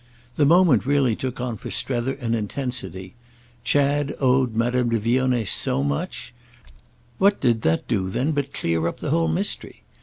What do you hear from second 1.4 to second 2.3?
for Strether